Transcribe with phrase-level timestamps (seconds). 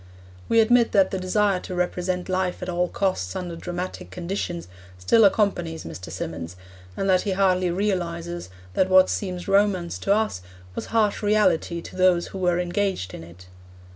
[0.49, 5.23] We admit that the desire to represent life at all costs under dramatic conditions still
[5.25, 6.09] accompanies Mr.
[6.11, 6.55] Symonds,
[6.97, 10.41] and that he hardly realises that what seems romance to us
[10.73, 13.45] was harsh reality to those who were engaged in it.